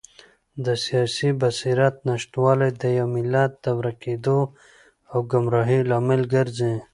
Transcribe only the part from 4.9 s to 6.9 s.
او ګمراهۍ لامل ګرځي.